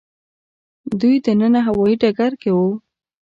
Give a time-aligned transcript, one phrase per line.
[0.99, 2.69] دوی دننه هوايي ډګر کې وو.